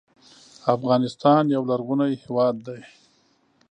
[0.75, 2.79] افغانستان یو لرغونی هېواد دی.